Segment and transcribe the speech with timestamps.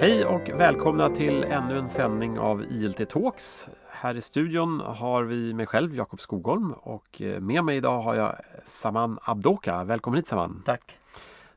[0.00, 3.68] Hej och välkomna till ännu en sändning av ILT Talks.
[3.88, 8.14] Här i studion har vi mig själv, Jakob Skogholm och eh, med mig idag har
[8.14, 9.84] jag Saman Abdoka.
[9.84, 10.62] Välkommen hit Saman!
[10.64, 10.98] Tack!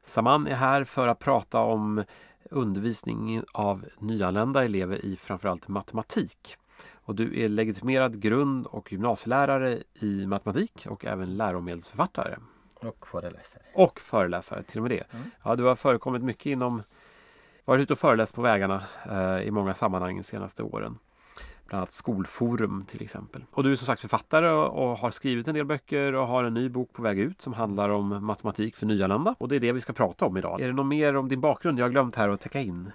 [0.03, 2.03] Saman är här för att prata om
[2.49, 6.57] undervisning av nyanlända elever i framförallt matematik.
[6.93, 12.37] Och du är legitimerad grund och gymnasielärare i matematik och även läromedelsförfattare.
[12.75, 13.63] Och föreläsare.
[13.73, 15.03] Och föreläsare, till och med det.
[15.15, 15.31] Mm.
[15.43, 16.83] Ja, du har förekommit mycket inom
[17.65, 20.97] varit ute och föreläst på vägarna eh, i många sammanhang de senaste åren.
[21.65, 23.45] Bland annat Skolforum till exempel.
[23.51, 26.43] Och du är som sagt författare och, och har skrivit en del böcker och har
[26.43, 29.35] en ny bok på väg ut som handlar om matematik för nyanlända.
[29.37, 30.61] Och det är det vi ska prata om idag.
[30.61, 32.91] Är det något mer om din bakgrund jag har glömt här att täcka in?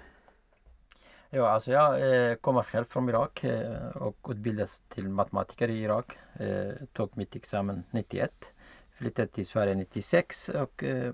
[1.30, 6.18] Ja, alltså jag eh, kommer själv från Irak eh, och utbildades till matematiker i Irak.
[6.32, 8.52] Eh, tog mitt examen 91
[8.96, 11.12] flyttade till Sverige 96 och eh,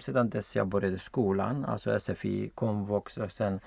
[0.00, 3.60] sedan dess jag började skolan, alltså SFI, komvux och sen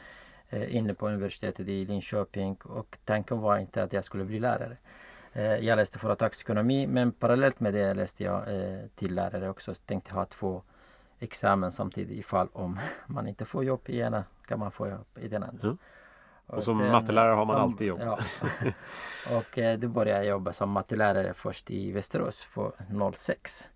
[0.49, 4.77] eh, inne på universitetet i Linköping och tanken var inte att jag skulle bli lärare.
[5.33, 9.75] Eh, jag läste företagsekonomi men parallellt med det läste jag eh, till lärare också.
[9.75, 10.61] Så tänkte ha två
[11.19, 15.27] examen samtidigt ifall om man inte får jobb i ena kan man få jobb i
[15.27, 15.63] den andra.
[15.63, 15.77] Mm.
[16.47, 17.99] Och, som sen, mattelärare har man som, alltid jobb.
[18.01, 18.19] Ja.
[19.37, 22.71] och eh, då började jag jobba som mattelärare först i Västerås för
[23.13, 23.69] 06.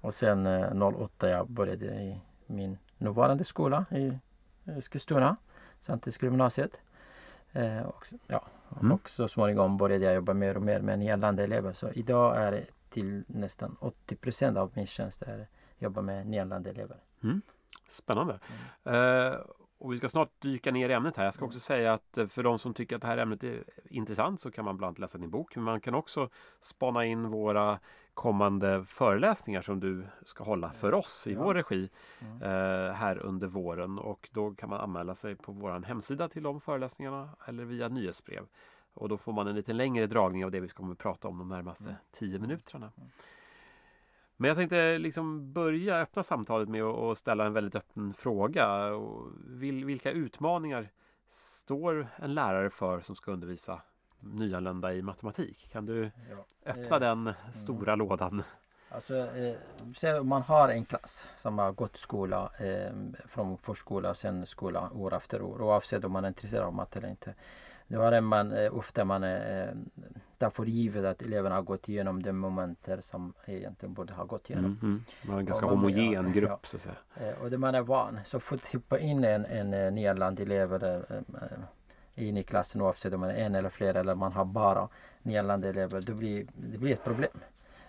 [0.00, 4.18] Och sen eh, 08 jag började i min nuvarande skola i
[4.64, 5.36] Eskilstuna,
[5.80, 6.80] Santesgymnasiet.
[7.52, 8.44] Eh, och, ja,
[8.80, 8.92] mm.
[8.92, 11.72] och så småningom började jag jobba mer och mer med nyanlända elever.
[11.72, 15.46] Så idag är det till nästan 80 procent av min tjänst är
[15.78, 16.96] jobba med nyanlända elever.
[17.22, 17.42] Mm.
[17.88, 18.38] Spännande.
[18.84, 18.96] Mm.
[18.96, 19.38] Uh,
[19.80, 21.24] och vi ska snart dyka ner i ämnet här.
[21.24, 23.64] Jag ska också säga att eh, för de som tycker att det här ämnet är
[23.84, 25.56] intressant så kan man bland annat läsa din bok.
[25.56, 26.28] Men man kan också
[26.60, 27.78] spana in våra
[28.14, 31.42] kommande föreläsningar som du ska hålla för oss i ja.
[31.42, 32.42] vår regi mm.
[32.42, 33.98] eh, här under våren.
[33.98, 38.46] Och då kan man anmäla sig på vår hemsida till de föreläsningarna eller via nyhetsbrev.
[38.94, 41.48] Och då får man en lite längre dragning av det vi ska prata om de
[41.48, 41.96] närmaste mm.
[42.10, 42.92] tio minuterna.
[42.96, 43.10] Mm.
[44.40, 48.90] Men jag tänkte liksom börja öppna samtalet med att ställa en väldigt öppen fråga.
[49.84, 50.90] Vilka utmaningar
[51.28, 53.82] står en lärare för som ska undervisa
[54.20, 55.68] nyanlända i matematik?
[55.72, 56.10] Kan du
[56.66, 58.08] öppna eh, den stora mm.
[58.08, 58.42] lådan?
[58.90, 59.14] Alltså,
[60.02, 62.92] eh, man har en klass som har gått skola eh,
[63.28, 66.98] från förskola och sen skola år efter år oavsett om man är intresserad av matte
[66.98, 67.34] eller inte.
[67.90, 69.68] Då är man eh, ofta man eh,
[70.38, 74.50] tar för givet att eleverna har gått igenom de momenter som egentligen borde ha gått
[74.50, 74.78] igenom.
[74.82, 75.38] Mm, mm.
[75.38, 76.58] En ganska man, homogen ja, grupp ja.
[76.62, 76.96] så att säga.
[77.16, 78.18] Eh, och det man är van.
[78.24, 80.82] Så fort hoppa in en, en, en nyanländ elev
[82.14, 84.88] in i klassen oavsett om man är en eller flera eller man har bara
[85.22, 86.00] nyanlända elever.
[86.00, 87.40] Då blir, det blir ett problem.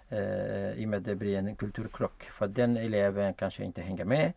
[0.10, 2.24] Eh, I och med att det blir en kulturkrock.
[2.24, 4.34] För den eleven kanske inte hänger med.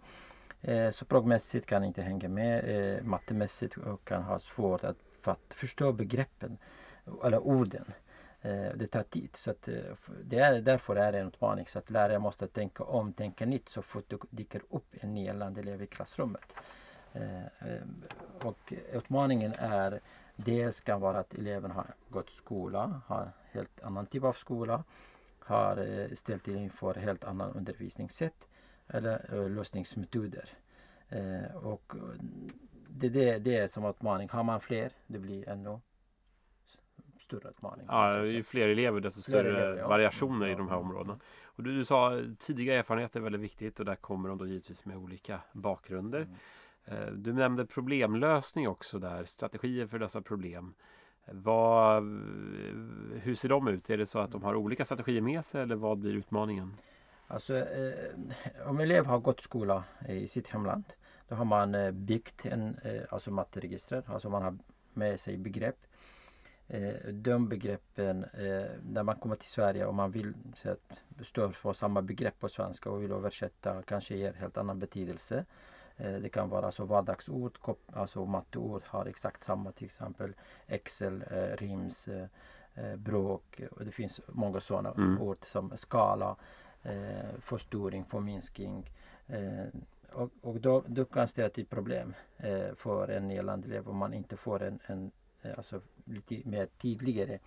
[0.63, 2.65] Eh, språkmässigt kan inte hänga med.
[2.97, 6.59] Eh, mattemässigt kan ha svårt att för att förstå begreppen
[7.25, 7.85] eller orden.
[8.45, 9.37] Eh, det tar tid.
[9.37, 9.75] Så att, eh,
[10.25, 11.67] det är, därför är det en utmaning.
[11.67, 15.59] Så att lärare måste tänka om, tänka nytt så fort det dyker upp en nyanländ
[15.59, 16.55] elev i klassrummet.
[17.13, 17.43] Eh,
[18.43, 20.01] och utmaningen är
[20.37, 24.85] dels kan vara att eleven har gått skola, har helt annan typ av skola,
[25.39, 28.49] har ställt inför helt annan undervisningssätt
[28.89, 30.49] eller lösningsmetoder.
[31.55, 31.93] Och
[32.97, 34.29] det, det, det är som utmaning.
[34.29, 35.81] Har man fler, det blir ännu
[37.21, 37.87] större utmaning.
[37.89, 39.89] Ja, ju fler elever desto större elever, ja.
[39.89, 41.19] variationer i de här områdena.
[41.45, 44.85] Och du, du sa tidiga erfarenheter är väldigt viktigt och där kommer de då givetvis
[44.85, 46.21] med olika bakgrunder.
[46.21, 47.03] Mm.
[47.03, 50.75] Eh, du nämnde problemlösning också där, strategier för dessa problem.
[51.33, 52.03] Vad,
[53.23, 53.91] hur ser de ut?
[53.91, 56.77] Är det så att de har olika strategier med sig eller vad blir utmaningen?
[57.27, 57.95] Alltså, eh,
[58.67, 60.85] om elev har gått skola i sitt hemland
[61.29, 64.59] då har man eh, byggt en eh, alltså matteregister, alltså man har
[64.93, 65.79] med sig begrepp.
[66.69, 68.27] Eh, de begreppen,
[68.83, 70.35] när man kommer till Sverige och man vill
[71.23, 75.45] stå för samma begrepp på svenska och vill översätta kanske ger helt annan betydelse.
[75.97, 77.59] Det kan vara alltså vardagsord,
[77.93, 80.33] alltså matteord har exakt samma till exempel
[80.67, 81.25] Excel,
[81.59, 82.09] RIMS,
[82.97, 85.23] bråk och det finns många sådana mm.
[85.23, 86.37] ord som skala,
[87.41, 88.91] förstoring, förminskning,
[90.15, 94.37] och, och då, då kan det till problem eh, för en elev om man inte
[94.37, 95.11] får en, en
[95.43, 97.39] eh, alltså lite mer tydligare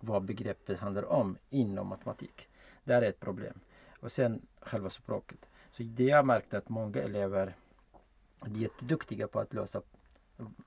[0.00, 2.48] vad begreppet handlar om inom matematik.
[2.84, 3.60] Det är ett problem.
[4.00, 5.48] Och sen själva språket.
[5.70, 7.56] Så det jag märkt att många elever
[8.40, 9.82] är jätteduktiga på att lösa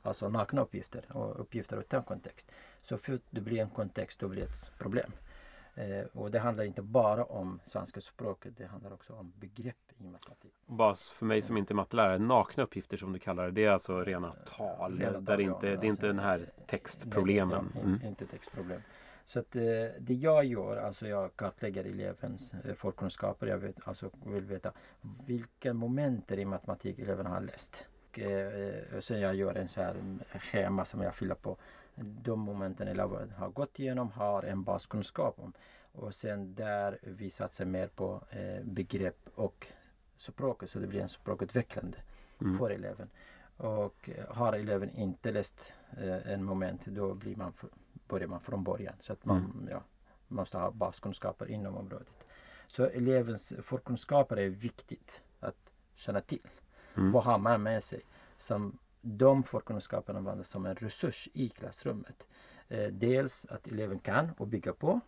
[0.01, 2.51] alltså nakna uppgifter och uppgifter utan kontext.
[2.81, 5.11] Så fort det blir en kontext då blir det ett problem.
[5.75, 10.07] Eh, och det handlar inte bara om svenska språket, det handlar också om begrepp i
[10.07, 10.53] matematik.
[10.65, 13.69] Bara för mig som inte är mattelärare, nakna uppgifter som du kallar det, det är
[13.69, 14.99] alltså rena tal.
[14.99, 17.71] Rena där tal, inte, ja, det är inte den här textproblemen.
[17.73, 17.99] Ja, Mm.
[18.05, 18.81] Inte textproblem.
[19.25, 19.61] Så att eh,
[19.99, 23.47] det jag gör, alltså jag kartlägger elevens eh, förkunskaper.
[23.47, 24.71] Jag vet, alltså vill veta
[25.25, 27.85] vilka momenter i matematik eleverna har läst.
[28.09, 31.57] Och, eh, och sen jag gör en så här mm, schema som jag fyller på.
[31.95, 35.53] De momenten eleven har gått igenom har en baskunskap om.
[35.91, 39.67] Och sen där vi satsar mer på eh, begrepp och
[40.19, 41.97] språket så det blir en språkutvecklande
[42.41, 42.57] Mm.
[42.57, 43.09] för eleven.
[43.57, 47.69] Och eh, har eleven inte läst eh, en moment då blir man, fr-
[48.07, 48.93] börjar man från början.
[48.99, 49.67] Så att man Mm.
[49.71, 49.83] ja,
[50.27, 52.27] måste ha baskunskaper inom området.
[52.67, 56.47] Så elevens förkunskaper är viktigt att känna till.
[56.97, 57.11] Mm.
[57.11, 58.01] Vad har man med sig?
[58.37, 62.27] Som de förkunskaperna används som en resurs i klassrummet.
[62.67, 64.99] Eh, dels att eleven kan och bygga på.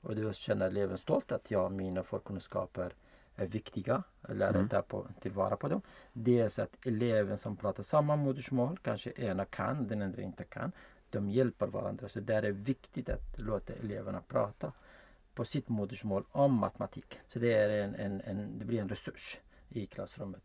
[0.00, 2.94] Och då känner eleven stolt att ja, mina förkunskaper
[3.40, 4.02] är viktiga.
[4.28, 4.68] Läraren Mm.
[4.68, 5.82] tar på, tillvara på dem.
[6.12, 10.72] Dels att eleven som pratar samma modersmål, kanske ena kan, den andra inte kan.
[11.10, 12.08] De hjälper varandra.
[12.08, 14.72] Så där är viktigt att låta eleverna prata
[15.34, 17.20] på sitt modersmål om matematik.
[17.28, 20.42] Så det, är en, en, en, det blir en resurs i klassrummet.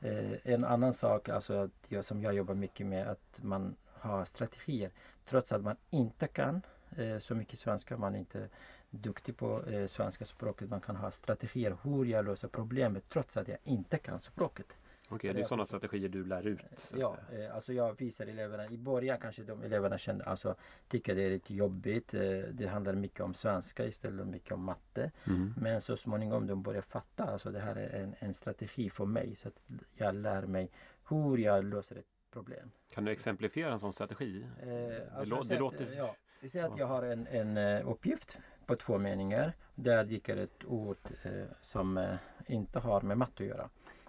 [0.00, 4.24] Eh, en annan sak alltså att jag, som jag jobbar mycket med att man har
[4.24, 4.90] strategier.
[5.28, 6.62] Trots att man inte kan
[6.96, 8.48] eh, så mycket svenska, man inte
[8.96, 10.70] duktig på eh, svenska språket.
[10.70, 14.76] Man kan ha strategier hur jag löser problemet trots att jag inte kan språket.
[15.08, 16.92] Okej, det är sådana strategier du lär ut.
[16.96, 18.68] Ja, eh, alltså jag visar eleverna.
[18.68, 20.54] I början kanske de eleverna känner, alltså,
[20.88, 22.14] tycker det är lite jobbigt.
[22.14, 22.20] Eh,
[22.52, 25.10] det handlar mycket om svenska istället för mycket om matte.
[25.26, 25.54] Mm.
[25.56, 27.24] Men så småningom de börjar fatta.
[27.24, 29.36] Alltså det här är en, en strategi för mig.
[29.36, 29.60] Så att
[29.94, 30.70] jag lär mig
[31.08, 32.70] hur jag löser ett problem.
[32.94, 34.46] Kan du exemplifiera en sån strategi?
[34.60, 35.92] Eh, det, alltså, det att, låter...
[35.96, 39.52] Ja, vi säger att jag har en, en eh, uppgift på två meningar.
[39.74, 42.16] Där dyker ett ord eh, som eh,
[42.46, 43.68] inte har med matte att göra.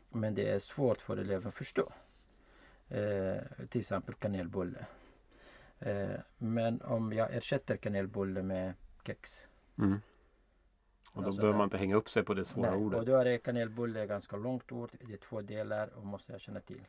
[0.10, 1.92] Men det är svårt för eleven att förstå.
[2.90, 3.38] Eh,
[3.70, 4.86] till exempel kanelbulle.
[5.80, 8.74] Eh, men om jag ersätter kanelbulle med
[9.06, 9.48] kex.
[9.78, 10.02] Mm.
[11.12, 13.00] Och då Alltså, behöver man inte hänga upp sig på det svåra Nej, ordet.
[13.00, 14.92] och då är kanelbulle ganska långt ord.
[15.02, 16.84] Det är två delar och måste jag känna till.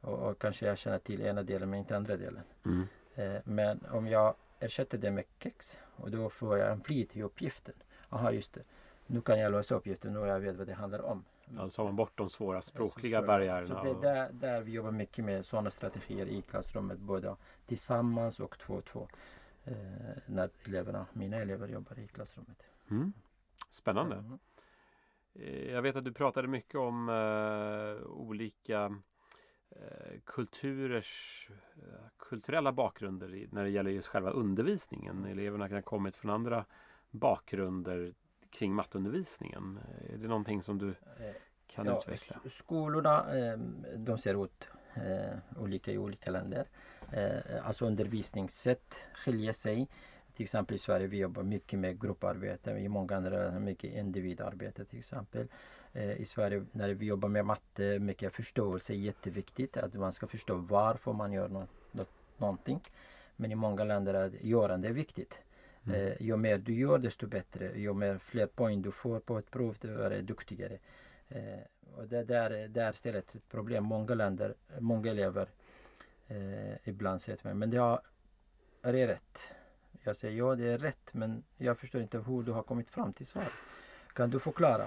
[0.00, 2.42] Och, och kanske jag känner till ena delen men inte andra delen.
[2.64, 2.86] Mm.
[3.14, 4.34] Eh, men om jag
[4.64, 7.74] ersätter det med kex och då får jag en flit i uppgiften.
[8.08, 8.62] Aha, just det.
[9.06, 11.24] Nu kan jag lösa uppgiften och jag vet vad det handlar om.
[11.58, 13.66] Alltså tar man bort de svåra språkliga Så- barriärerna.
[13.78, 16.98] Så det är där, där vi jobbar mycket med sådana strategier i klassrummet.
[16.98, 19.08] Både tillsammans och två och två.
[19.64, 19.74] Eh,
[20.26, 22.62] när eleverna, mina elever jobbar i klassrummet.
[22.90, 23.12] Mm.
[23.68, 24.24] Spännande.
[24.28, 24.38] Så,
[25.40, 29.00] Eh, Jag vet att du pratade mycket om eh, olika
[30.24, 35.24] kulturers eh, kulturella bakgrunder när det gäller just själva undervisningen.
[35.24, 36.64] Eleverna kan ha kommit från andra
[37.10, 38.14] bakgrunder
[38.50, 39.78] kring matteundervisningen.
[39.88, 40.94] Eh, Är det någonting som du eh,
[41.66, 42.40] kan Ja, utveckla?
[42.50, 43.58] Skolorna eh,
[43.96, 46.66] de ser ut eh, olika i olika länder.
[47.12, 49.88] Eh, alltså undervisningssätt skiljer sig.
[50.34, 52.70] Till exempel i Sverige vi jobbar mycket med grupparbete.
[52.70, 55.48] I många andra länder mycket individarbete till exempel.
[55.94, 59.76] Eh, I Sverige när vi jobbar med matte, mycket förståelse är jätteviktigt.
[59.76, 62.80] Att man ska förstå varför man gör något, något, någonting.
[63.36, 65.38] Men i många länder är görande viktigt.
[65.86, 66.06] Mm.
[66.06, 67.78] Eh, ju mer du gör desto bättre.
[67.78, 70.78] Ju mer fler poäng du får på ett prov desto är du duktigare.
[71.28, 71.60] Eh,
[71.96, 73.84] och det där, där ställer ett problem.
[73.84, 75.48] Många länder, många elever
[76.28, 78.00] eh, ibland säger till mig, men det har,
[78.82, 79.50] är det rätt?
[80.02, 83.12] Jag säger ja det är rätt men jag förstår inte hur du har kommit fram
[83.12, 83.52] till svaret.
[84.12, 84.86] Kan du förklara?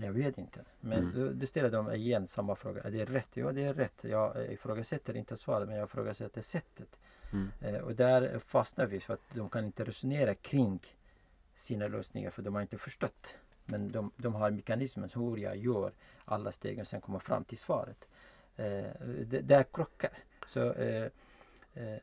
[0.00, 0.64] Jag vet inte.
[0.80, 1.14] Men Mm.
[1.14, 2.82] då, då ställer de igen samma fråga.
[2.82, 3.28] Är det rätt?
[3.36, 4.04] Ja det är rätt.
[4.04, 6.88] Jag ifrågasätter inte svaret men jag ifrågasätter sättet.
[7.32, 7.50] Mm.
[7.60, 10.80] Eh, och där fastnar vi för att de kan inte resonera kring
[11.54, 13.34] sina lösningar för de har inte förstått.
[13.64, 15.92] Men de, de har mekanismen hur jag gör
[16.24, 18.08] alla steg och sen kommer fram till svaret.
[18.56, 18.84] Eh,
[19.26, 20.10] det, där krockar.
[20.48, 21.08] Så eh,
[21.74, 21.98] eh,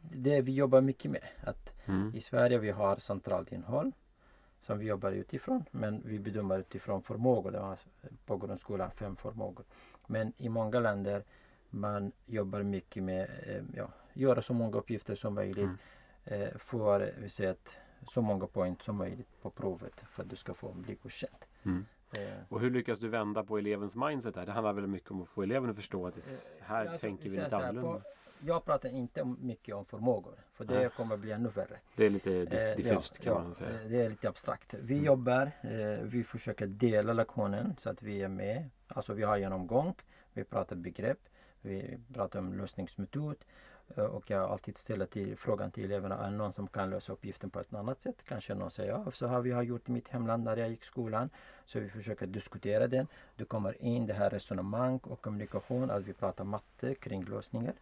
[0.00, 1.24] det vi jobbar mycket med.
[1.44, 2.12] Att Mm.
[2.16, 3.92] I Sverige vi har centralt innehåll
[4.62, 5.64] som vi jobbar utifrån.
[5.70, 7.50] Men vi bedömer utifrån förmågor.
[7.50, 7.78] Det har
[8.26, 9.64] på grundskolan fem förmågor.
[10.06, 11.24] Men i många länder
[11.70, 15.68] man jobbar mycket med eh, ja, göra så många uppgifter som möjligt.
[16.24, 16.42] Mm.
[16.42, 16.58] Eh,
[17.20, 17.76] vi säga att
[18.08, 21.44] så många poäng som möjligt på provet för att du ska få bli godkänd.
[21.62, 21.86] Mm.
[22.12, 24.46] Eh, Och hur lyckas du vända på elevens mindset här?
[24.46, 26.20] Det handlar väl mycket om att få eleven att förstå att det,
[26.60, 27.82] här alltså, tänker vi lite annorlunda.
[27.92, 28.02] på-
[28.44, 30.88] Jag pratar inte mycket om förmågor för det Nej.
[30.96, 31.78] kommer bli ännu värre.
[31.96, 33.70] Det är lite Eh, diffust ja, kan ja, man säga.
[33.82, 34.74] eh, Det är lite abstrakt.
[34.74, 35.06] Vi Mm.
[35.06, 38.70] jobbar, eh, vi försöker dela lektionen så att vi är med.
[38.88, 39.94] Alltså vi har genomgång,
[40.32, 41.18] vi pratar begrepp,
[41.60, 43.36] vi pratar om lösningsmetod.
[43.96, 47.12] Eh, och jag alltid ställer till, frågan till eleverna, är det någon som kan lösa
[47.12, 48.16] uppgiften på ett annat sätt?
[48.28, 50.82] Kanske någon säger, ja, så har vi har gjort i mitt hemland när jag gick
[50.82, 51.30] i skolan.
[51.64, 53.06] Så vi försöker diskutera den.
[53.36, 57.74] Det kommer in det här resonemang och kommunikation, att vi pratar matte kring lösningar.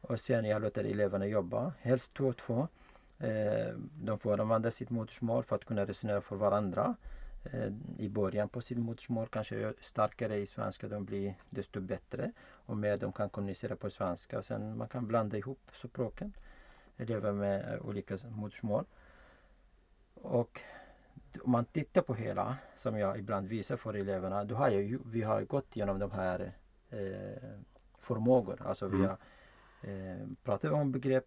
[0.00, 2.68] Och sen jag låter eleverna jobba, helst två och två.
[3.18, 6.94] Eh, de får använda sitt modersmål för att kunna resonera för varandra.
[7.44, 12.32] Eh, I början på sitt modersmål kanske starkare i svenska de blir desto bättre.
[12.50, 14.38] Och mer de kan kommunicera på svenska.
[14.38, 16.32] Och sen man kan blanda ihop språken.
[16.96, 18.84] Elever med eh, olika modersmål.
[20.14, 20.60] Och
[21.42, 25.22] om man tittar på hela, som jag ibland visar för eleverna, då har jag, vi
[25.22, 26.52] har gått igenom de här
[26.90, 27.58] eh,
[27.98, 28.62] förmågor.
[28.66, 29.08] Alltså vi mm.
[29.08, 29.18] har
[29.82, 31.26] eh, pratat om begrepp,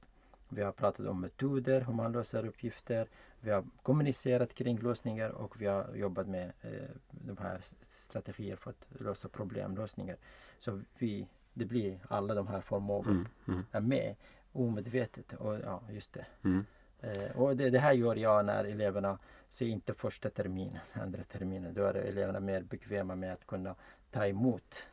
[0.49, 3.07] vi har pratat om metoder, hur man löser uppgifter.
[3.41, 8.69] Vi har kommunicerat kring lösningar och vi har jobbat med eh, de här strategier för
[8.69, 10.17] att lösa problemlösningar.
[10.59, 13.65] Så vi, det blir alla de här förmågorna mm, mm.
[13.71, 14.15] är med
[14.51, 15.33] omedvetet.
[15.33, 16.25] Och, ja, just det.
[16.43, 16.65] Mm.
[17.01, 19.17] Eh, och det, det, här gör jag när eleverna
[19.49, 21.73] ser inte första terminen, andra terminen.
[21.73, 23.75] Då är eleverna mer bekväma med att kunna
[24.11, 24.85] ta emot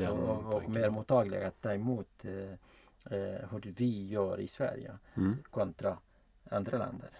[0.00, 2.52] och, och, mer mottagliga att ta emot eh,
[3.18, 5.36] eh, hur vi gör i Sverige mm.
[5.50, 5.98] kontra
[6.50, 7.10] andra länder.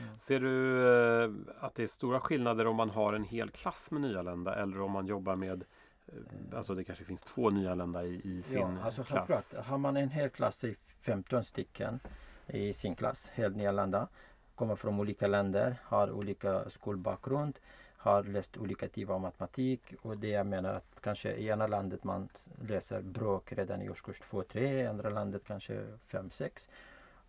[0.00, 0.18] Mm.
[0.18, 0.86] Ser du
[1.24, 4.80] eh, att det är stora skillnader om man har en hel klass med nyanlända eller
[4.80, 5.64] om man jobbar med
[6.06, 6.14] eh,
[6.56, 9.54] Alltså det kanske finns två nyanlända i, i sin ja, alltså klass?
[9.64, 12.00] Har man en hel klass i 15 stycken
[12.46, 14.08] i sin klass, helt nyanlända,
[14.54, 17.58] kommer från olika länder, har olika skolbakgrund,
[17.96, 22.04] har läst olika typer av matematik och det jag menar att kanske i ena landet
[22.04, 22.28] man
[22.68, 26.68] läser bråk redan i årskurs 2-3, i andra landet kanske 5-6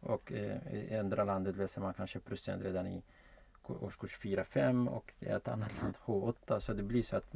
[0.04, 3.04] och eh, i andra landet läser man kanske procent redan i
[3.68, 7.36] årskurs 4-5 och i ett annat land 7-8 så det blir så att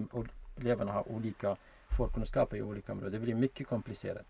[0.57, 1.57] eleverna har olika
[1.97, 3.11] förkunskaper i olika områden.
[3.11, 4.25] Det blir mycket komplicerat.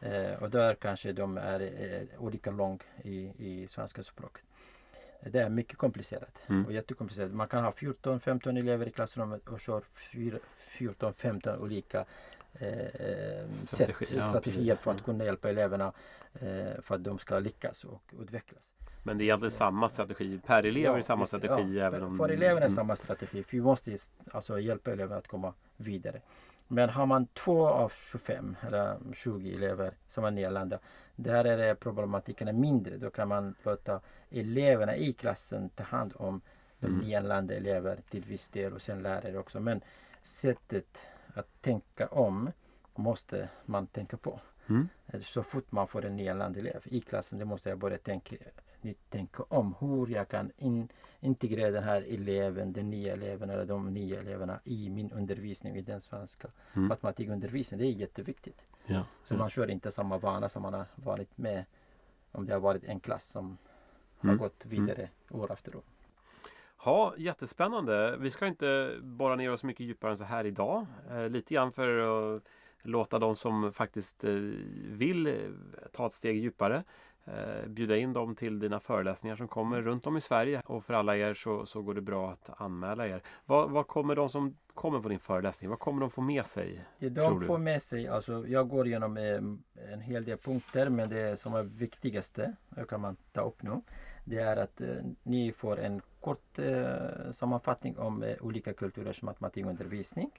[0.00, 4.42] Eh, och där kanske de är eh, olika långt i, i svenska språket.
[5.20, 6.66] Det är mycket komplicerat mm.
[6.66, 7.32] och jättekomplicerat.
[7.32, 9.80] Man kan ha 14-15 elever i klassrummet och köra
[10.78, 12.04] 14-15 olika
[12.60, 15.92] eh, Strategi, sätt, strategier för att kunna hjälpa eleverna
[16.34, 18.74] eh, för att de ska lyckas och utvecklas.
[19.02, 21.78] Men det är egentligen samma strategi per elev ja, är samma just, strategi?
[21.78, 22.18] Ja, även om...
[22.18, 22.70] För eleverna är mm.
[22.70, 23.42] samma strategi.
[23.42, 23.96] För vi måste
[24.32, 26.20] alltså hjälpa eleverna att komma vidare.
[26.68, 30.78] Men har man två av 25 eller 20 elever som är nyanlända,
[31.16, 32.96] där är det problematiken mindre.
[32.96, 36.40] Då kan man låta eleverna i klassen ta hand om
[36.78, 36.98] de mm.
[36.98, 39.60] nyanlända elever till viss del och sen lärare också.
[39.60, 39.80] Men
[40.22, 41.06] sättet
[41.38, 42.50] att tänka om
[42.94, 44.40] måste man tänka på.
[44.68, 44.88] Mm.
[45.22, 48.36] Så fort man får en nyanländ elev i klassen, det måste jag börja tänka,
[49.08, 50.88] tänka om hur jag kan in,
[51.20, 55.82] integrera den här eleven, den nya eleven eller de nya eleverna i min undervisning, i
[55.82, 56.88] den svenska mm.
[56.88, 57.86] matematikundervisningen.
[57.86, 58.62] Det är jätteviktigt.
[58.86, 59.38] Ja, så ja.
[59.38, 61.64] man kör inte samma vana som man har varit med
[62.32, 63.58] om det har varit en klass som mm.
[64.20, 65.40] har gått vidare mm.
[65.40, 65.82] år efter år.
[66.86, 68.16] Ja, jättespännande.
[68.16, 70.86] Vi ska inte borra ner oss mycket djupare än så här idag.
[71.10, 71.98] Eh, lite grann för
[72.36, 72.42] att
[72.82, 74.32] låta de som faktiskt eh,
[74.90, 75.34] vill eh,
[75.92, 76.84] ta ett steg djupare
[77.24, 80.62] eh, bjuda in dem till dina föreläsningar som kommer runt om i Sverige.
[80.66, 83.22] Och för alla er så, så går det bra att anmäla er.
[83.46, 86.84] Vad, vad kommer de som kommer på din föreläsning, vad kommer de få med sig?
[86.98, 89.16] Det de får med sig, alltså jag går igenom
[89.92, 92.56] en hel del punkter men det som är viktigaste,
[92.88, 93.80] kan man ta upp nu,
[94.24, 94.80] det är att
[95.22, 100.30] ni får en kort eh, sammanfattning om eh, olika kulturers matematikundervisning.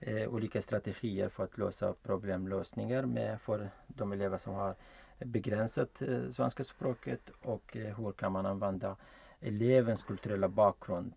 [0.00, 4.74] Eh, olika strategier för att lösa problemlösningar med för de elever som har
[5.18, 8.96] begränsat eh, svenska språket och eh, hur kan man använda
[9.40, 11.12] elevens kulturella bakgrund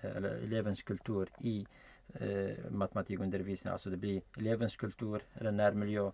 [0.00, 1.66] eh, eller elevens kultur i
[2.14, 3.72] eh, matematikundervisningen.
[3.72, 6.10] Alltså det blir elevens kultur eller närmiljö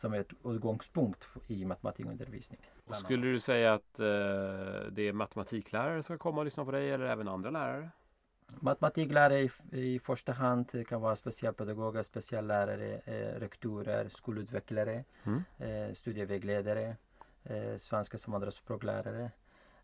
[0.00, 2.60] som är ett utgångspunkt i matematikundervisning.
[2.84, 4.06] Och skulle du säga att eh,
[4.90, 7.90] det är matematiklärare som ska komma och lyssna på dig eller även andra lärare?
[8.60, 15.42] Matematiklärare i, i första hand det kan vara specialpedagoger, speciallärare, eh, rektorer, skolutvecklare, mm.
[15.58, 16.96] eh, studievägledare,
[17.44, 19.30] eh, svenska som andraspråklärare.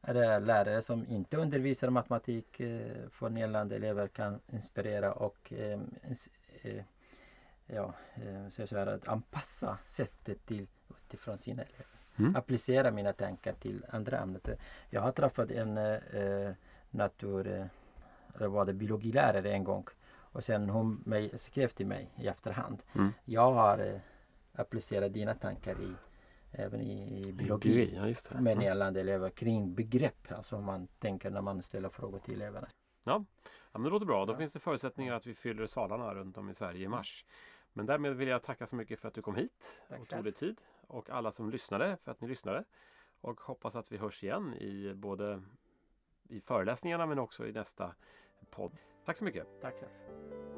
[0.02, 5.80] Eller lärare som inte undervisar matematik eh, för nyanlända elever kan inspirera och eh,
[6.62, 6.84] eh,
[7.66, 10.66] ja, eh, så jag att anpassa sättet till
[11.04, 11.86] utifrån sina elever.
[12.16, 12.36] Mm.
[12.36, 14.40] Applicera mina tankar till andra ämnen.
[14.90, 16.52] Jag har träffat en eh,
[16.90, 17.68] natur
[18.36, 19.86] eller var det biologilärare en gång.
[20.36, 22.82] Och sen hon mig, skrev till mig i efterhand.
[22.94, 23.12] Mm.
[23.24, 24.00] Jag har eh,
[24.54, 25.94] applicerat dina tankar i
[26.52, 27.92] även i, i biologi.
[27.96, 28.40] Ja, just det.
[28.40, 30.32] Med nyanlända elever kring begrepp.
[30.32, 32.66] Alltså man tänker när man ställer frågor till eleverna.
[33.04, 33.24] Ja,
[33.72, 34.26] ja men det låter bra.
[34.26, 34.36] Då ja.
[34.36, 37.24] finns det förutsättningar att vi fyller salarna runt om i Sverige i mars.
[37.76, 40.18] Men därmed vill jag tacka så mycket för att du kom hit Tack och själv.
[40.18, 40.60] tog dig tid.
[40.86, 42.64] Och alla som lyssnade för att ni lyssnade.
[43.20, 45.42] Och hoppas att vi hörs igen i både
[46.28, 47.94] i föreläsningarna men också i nästa
[48.50, 48.78] podd.
[49.04, 49.46] Tack så mycket!
[49.60, 50.55] Tack själv.